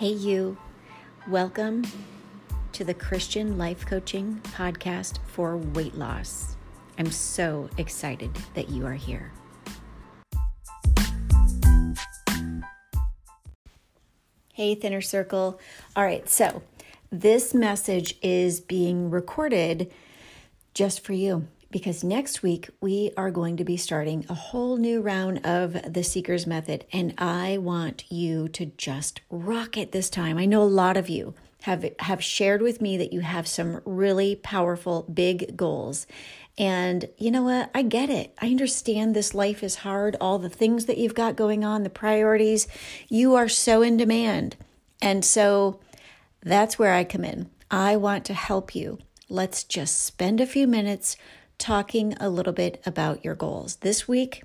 [0.00, 0.56] Hey, you.
[1.28, 1.84] Welcome
[2.72, 6.56] to the Christian Life Coaching Podcast for Weight Loss.
[6.98, 9.30] I'm so excited that you are here.
[14.54, 15.60] Hey, Thinner Circle.
[15.94, 16.62] All right, so
[17.12, 19.92] this message is being recorded
[20.72, 25.00] just for you because next week we are going to be starting a whole new
[25.00, 30.38] round of the Seeker's Method, and I want you to just rock it this time.
[30.38, 33.80] I know a lot of you have have shared with me that you have some
[33.84, 36.06] really powerful big goals.
[36.58, 37.70] And you know what?
[37.74, 38.34] I get it.
[38.38, 41.90] I understand this life is hard, all the things that you've got going on, the
[41.90, 42.66] priorities.
[43.08, 44.56] You are so in demand.
[45.00, 45.80] And so
[46.42, 47.50] that's where I come in.
[47.70, 48.98] I want to help you.
[49.28, 51.16] Let's just spend a few minutes
[51.60, 53.76] talking a little bit about your goals.
[53.76, 54.42] This week,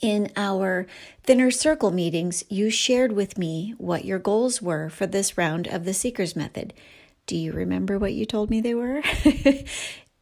[0.00, 0.86] in our
[1.24, 5.84] thinner circle meetings, you shared with me what your goals were for this round of
[5.84, 6.72] the Seeker's Method.
[7.26, 9.02] Do you remember what you told me they were?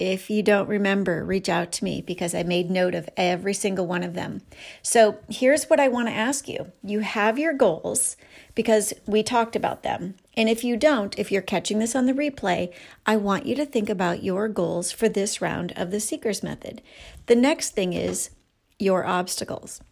[0.00, 3.86] If you don't remember, reach out to me because I made note of every single
[3.86, 4.40] one of them.
[4.82, 8.16] So here's what I want to ask you you have your goals
[8.54, 10.14] because we talked about them.
[10.40, 12.72] And if you don't, if you're catching this on the replay,
[13.04, 16.80] I want you to think about your goals for this round of the Seeker's Method.
[17.26, 18.30] The next thing is
[18.78, 19.82] your obstacles.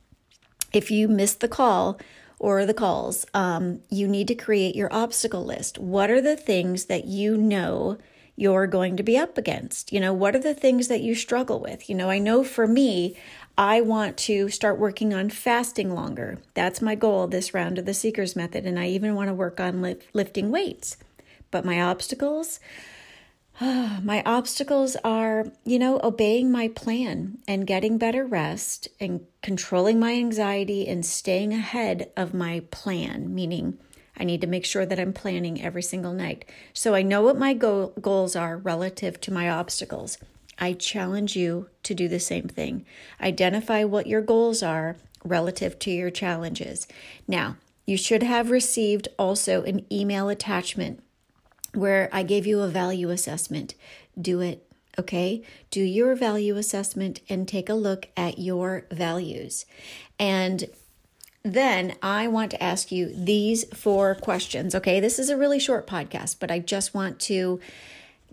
[0.72, 2.00] If you missed the call,
[2.38, 5.76] or the calls, um, you need to create your obstacle list.
[5.76, 7.98] What are the things that you know
[8.38, 9.92] you're going to be up against.
[9.92, 11.90] You know, what are the things that you struggle with?
[11.90, 13.16] You know, I know for me,
[13.58, 16.38] I want to start working on fasting longer.
[16.54, 18.64] That's my goal this round of the Seeker's Method.
[18.64, 20.96] And I even want to work on lift, lifting weights.
[21.50, 22.60] But my obstacles,
[23.60, 30.12] my obstacles are, you know, obeying my plan and getting better rest and controlling my
[30.12, 33.76] anxiety and staying ahead of my plan, meaning
[34.16, 36.44] I need to make sure that I'm planning every single night.
[36.72, 40.16] So I know what my go- goals are relative to my obstacles.
[40.58, 42.84] I challenge you to do the same thing.
[43.20, 46.86] Identify what your goals are relative to your challenges.
[47.26, 51.02] Now, you should have received also an email attachment
[51.74, 53.74] where I gave you a value assessment.
[54.20, 54.66] Do it,
[54.98, 55.42] okay?
[55.70, 59.64] Do your value assessment and take a look at your values.
[60.18, 60.66] And
[61.42, 64.74] then I want to ask you these four questions.
[64.74, 67.60] Okay, this is a really short podcast, but I just want to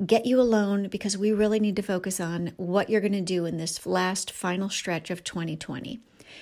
[0.04, 3.46] get you alone because we really need to focus on what you're going to do
[3.46, 6.00] in this last final stretch of 2020.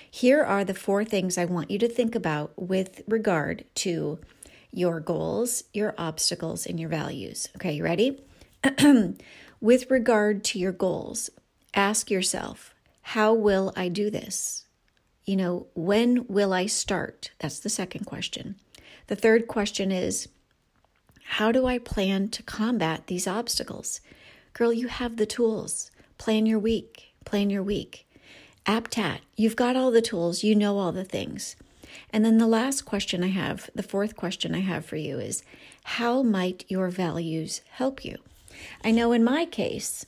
[0.10, 4.20] Here are the four things I want you to think about with regard to
[4.72, 7.48] your goals, your obstacles, and your values.
[7.58, 8.24] Okay, you ready?
[9.62, 11.30] with regard to your goals,
[11.76, 14.64] ask yourself, how will I do this?
[15.26, 17.32] you know, when will I start?
[17.40, 18.56] That's the second question.
[19.08, 20.28] The third question is,
[21.26, 24.02] how do I plan to combat these obstacles?
[24.54, 25.90] Girl, you have the tools.
[26.18, 27.14] Plan your week.
[27.26, 28.08] Plan your week.
[28.66, 30.44] APTAT, you've got all the tools.
[30.44, 31.56] You know all the things.
[32.10, 35.44] And then the last question I have, the fourth question I have for you is,
[35.84, 38.18] how might your values help you?
[38.84, 40.06] I know in my case,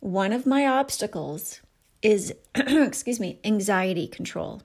[0.00, 1.60] one of my obstacles
[2.02, 4.62] is, excuse me, anxiety control.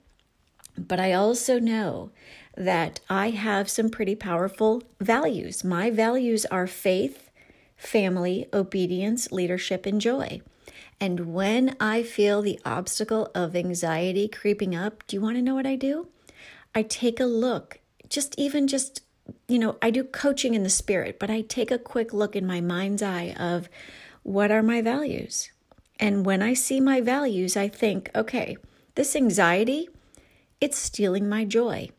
[0.77, 2.11] But I also know
[2.55, 5.63] that I have some pretty powerful values.
[5.63, 7.29] My values are faith,
[7.75, 10.41] family, obedience, leadership, and joy.
[10.99, 15.55] And when I feel the obstacle of anxiety creeping up, do you want to know
[15.55, 16.07] what I do?
[16.73, 17.79] I take a look,
[18.09, 19.01] just even just,
[19.47, 22.47] you know, I do coaching in the spirit, but I take a quick look in
[22.47, 23.69] my mind's eye of
[24.23, 25.51] what are my values?
[25.99, 28.57] And when I see my values, I think, okay,
[28.95, 29.89] this anxiety,
[30.59, 31.89] it's stealing my joy.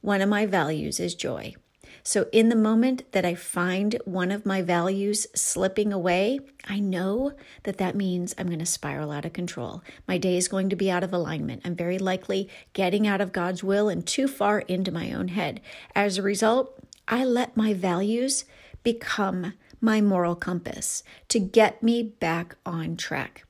[0.00, 1.54] One of my values is joy.
[2.02, 7.32] So, in the moment that I find one of my values slipping away, I know
[7.64, 9.82] that that means I'm going to spiral out of control.
[10.08, 11.62] My day is going to be out of alignment.
[11.64, 15.60] I'm very likely getting out of God's will and too far into my own head.
[15.94, 18.44] As a result, I let my values
[18.82, 23.44] become my moral compass to get me back on track.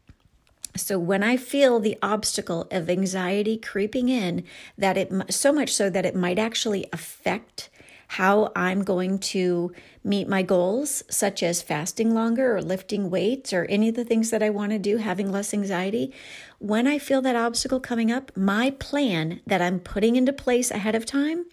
[0.81, 4.45] So when I feel the obstacle of anxiety creeping in,
[4.77, 7.71] that it so much so that it might actually affect
[8.15, 9.73] how I'm going to
[10.03, 14.31] meet my goals, such as fasting longer or lifting weights or any of the things
[14.31, 16.13] that I want to do, having less anxiety.
[16.59, 20.97] When I feel that obstacle coming up, my plan that I'm putting into place ahead
[20.97, 21.47] of time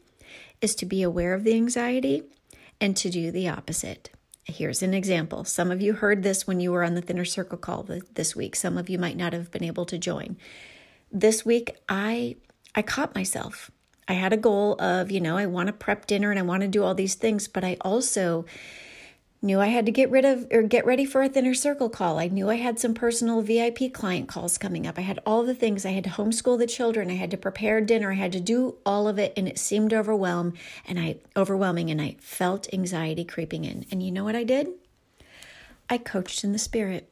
[0.59, 2.23] is to be aware of the anxiety
[2.81, 4.09] and to do the opposite.
[4.47, 5.43] Here's an example.
[5.43, 7.83] Some of you heard this when you were on the Thinner Circle call
[8.13, 8.55] this week.
[8.55, 10.37] Some of you might not have been able to join.
[11.11, 12.37] This week, I
[12.73, 13.69] I caught myself.
[14.07, 16.61] I had a goal of, you know, I want to prep dinner and I want
[16.61, 18.45] to do all these things, but I also
[19.47, 22.19] knew I had to get rid of or get ready for a thinner circle call.
[22.19, 24.99] I knew I had some personal VIP client calls coming up.
[24.99, 25.85] I had all the things.
[25.85, 27.09] I had to homeschool the children.
[27.09, 28.11] I had to prepare dinner.
[28.11, 30.53] I had to do all of it and it seemed overwhelm
[30.85, 33.85] and I overwhelming and I felt anxiety creeping in.
[33.89, 34.67] And you know what I did?
[35.89, 37.09] I coached in the spirit.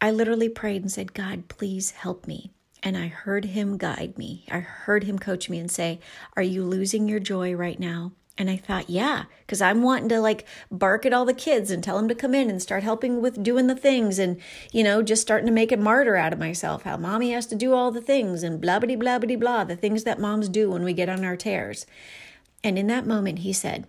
[0.00, 2.50] I literally prayed and said, "God, please help me."
[2.82, 4.44] And I heard him guide me.
[4.50, 6.00] I heard him coach me and say,
[6.36, 10.20] "Are you losing your joy right now?" And I thought, yeah, because I'm wanting to
[10.20, 13.22] like bark at all the kids and tell them to come in and start helping
[13.22, 14.38] with doing the things and,
[14.72, 16.82] you know, just starting to make a martyr out of myself.
[16.82, 19.76] How mommy has to do all the things and blah, blah, blah, blah, blah, the
[19.76, 21.86] things that moms do when we get on our tears.
[22.62, 23.86] And in that moment, he said,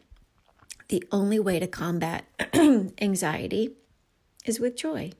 [0.87, 2.25] the only way to combat
[3.01, 3.75] anxiety
[4.45, 5.11] is with joy.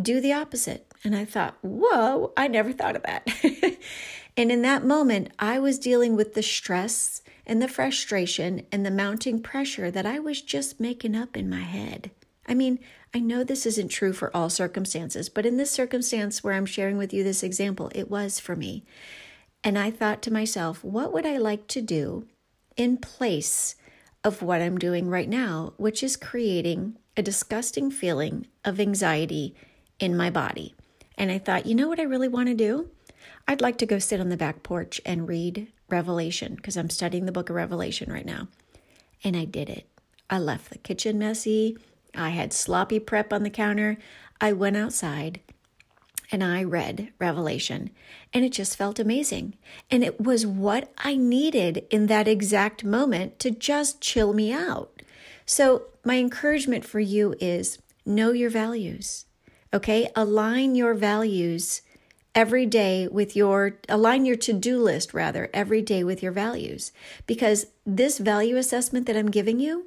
[0.00, 0.86] Do the opposite.
[1.02, 3.26] And I thought, whoa, I never thought of that.
[4.36, 8.90] and in that moment, I was dealing with the stress and the frustration and the
[8.90, 12.10] mounting pressure that I was just making up in my head.
[12.46, 12.78] I mean,
[13.14, 16.98] I know this isn't true for all circumstances, but in this circumstance where I'm sharing
[16.98, 18.84] with you this example, it was for me.
[19.64, 22.26] And I thought to myself, what would I like to do
[22.76, 23.74] in place
[24.22, 29.54] of what I'm doing right now, which is creating a disgusting feeling of anxiety
[29.98, 30.74] in my body?
[31.16, 32.90] And I thought, you know what I really want to do?
[33.46, 37.26] I'd like to go sit on the back porch and read Revelation because I'm studying
[37.26, 38.48] the book of Revelation right now.
[39.24, 39.88] And I did it.
[40.30, 41.76] I left the kitchen messy.
[42.14, 43.98] I had sloppy prep on the counter.
[44.40, 45.40] I went outside
[46.30, 47.90] and I read Revelation,
[48.34, 49.56] and it just felt amazing.
[49.90, 55.02] And it was what I needed in that exact moment to just chill me out.
[55.46, 59.24] So, my encouragement for you is know your values,
[59.72, 60.10] okay?
[60.14, 61.80] Align your values
[62.38, 66.92] every day with your align your to-do list rather every day with your values.
[67.26, 69.86] Because this value assessment that I'm giving you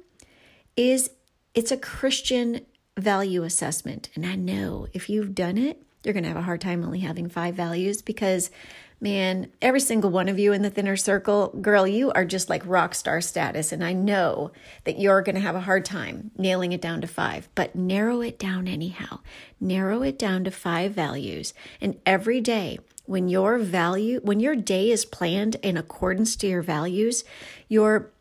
[0.76, 1.08] is
[1.54, 2.60] it's a Christian
[2.98, 4.10] value assessment.
[4.14, 7.00] And I know if you've done it you're going to have a hard time only
[7.00, 8.50] having five values because
[9.02, 12.62] man, every single one of you in the thinner circle, girl, you are just like
[12.64, 13.72] rock star status.
[13.72, 14.52] And I know
[14.84, 18.20] that you're going to have a hard time nailing it down to five, but narrow
[18.20, 19.18] it down anyhow.
[19.60, 21.52] Narrow it down to five values.
[21.80, 26.62] And every day, when your value, when your day is planned in accordance to your
[26.62, 27.24] values,
[27.68, 28.12] your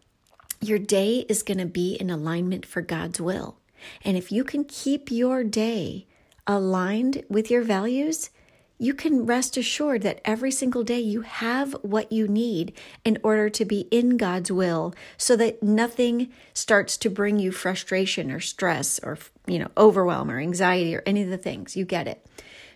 [0.63, 3.57] your day is going to be in alignment for God's will.
[4.03, 6.07] And if you can keep your day
[6.45, 8.29] aligned with your values,
[8.81, 12.73] you can rest assured that every single day you have what you need
[13.05, 18.31] in order to be in God's will so that nothing starts to bring you frustration
[18.31, 21.77] or stress or you know overwhelm or anxiety or any of the things.
[21.77, 22.25] You get it.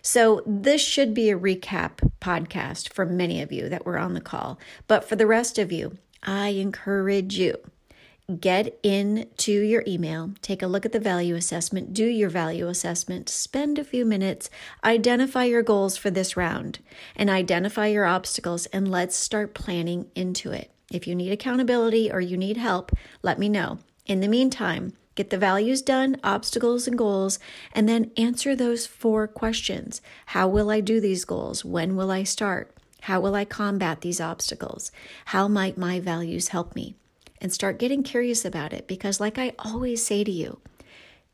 [0.00, 4.20] So this should be a recap podcast for many of you that were on the
[4.20, 4.60] call.
[4.86, 7.54] But for the rest of you i encourage you
[8.40, 13.28] get into your email, take a look at the value assessment, do your value assessment,
[13.28, 14.50] spend a few minutes,
[14.82, 16.80] identify your goals for this round,
[17.14, 20.72] and identify your obstacles, and let's start planning into it.
[20.90, 22.90] If you need accountability or you need help,
[23.22, 23.78] let me know.
[24.06, 27.38] In the meantime, get the values done, obstacles and goals,
[27.72, 30.00] and then answer those four questions.
[30.26, 31.64] How will I do these goals?
[31.64, 32.72] When will I start?
[33.02, 34.90] How will I combat these obstacles?
[35.26, 36.96] How might my values help me?
[37.40, 40.60] And start getting curious about it because, like I always say to you,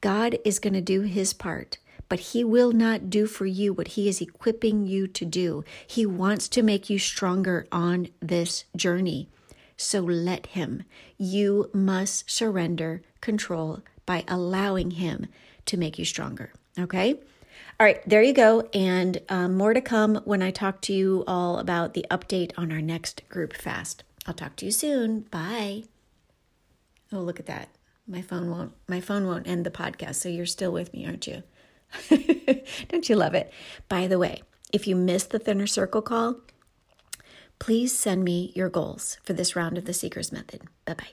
[0.01, 1.79] God is going to do his part,
[2.09, 5.65] but he will not do for you what he is equipping you to do.
[5.87, 9.29] He wants to make you stronger on this journey.
[9.77, 10.83] So let him.
[11.17, 15.27] You must surrender control by allowing him
[15.67, 16.53] to make you stronger.
[16.79, 17.15] Okay?
[17.79, 18.69] All right, there you go.
[18.75, 22.71] And um, more to come when I talk to you all about the update on
[22.73, 24.05] our next group fast.
[24.27, 25.21] I'll talk to you soon.
[25.31, 25.85] Bye.
[27.13, 27.69] Oh, look at that.
[28.07, 31.27] My phone won't my phone won't end the podcast, so you're still with me, aren't
[31.27, 31.43] you?
[32.89, 33.53] Don't you love it?
[33.89, 36.37] By the way, if you missed the thinner circle call,
[37.59, 40.63] please send me your goals for this round of the Seekers Method.
[40.85, 41.13] Bye bye.